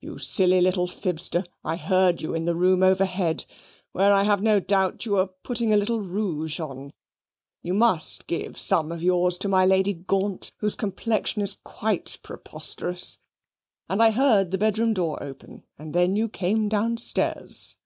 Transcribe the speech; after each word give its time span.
"You 0.00 0.18
silly 0.18 0.60
little 0.60 0.88
fibster! 0.88 1.44
I 1.62 1.76
heard 1.76 2.20
you 2.20 2.34
in 2.34 2.46
the 2.46 2.56
room 2.56 2.82
overhead, 2.82 3.44
where 3.92 4.12
I 4.12 4.24
have 4.24 4.42
no 4.42 4.58
doubt 4.58 5.06
you 5.06 5.12
were 5.12 5.28
putting 5.28 5.72
a 5.72 5.76
little 5.76 6.00
rouge 6.00 6.58
on 6.58 6.92
you 7.62 7.74
must 7.74 8.26
give 8.26 8.58
some 8.58 8.90
of 8.90 9.04
yours 9.04 9.38
to 9.38 9.48
my 9.48 9.64
Lady 9.64 9.92
Gaunt, 9.92 10.50
whose 10.56 10.74
complexion 10.74 11.42
is 11.42 11.54
quite 11.54 12.18
preposterous 12.24 13.18
and 13.88 14.02
I 14.02 14.10
heard 14.10 14.50
the 14.50 14.58
bedroom 14.58 14.94
door 14.94 15.22
open, 15.22 15.62
and 15.78 15.94
then 15.94 16.16
you 16.16 16.28
came 16.28 16.68
downstairs." 16.68 17.76